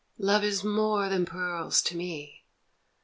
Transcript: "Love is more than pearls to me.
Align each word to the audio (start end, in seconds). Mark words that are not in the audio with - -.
"Love 0.31 0.43
is 0.43 0.63
more 0.63 1.09
than 1.09 1.27
pearls 1.27 1.79
to 1.79 1.95
me. 1.95 2.43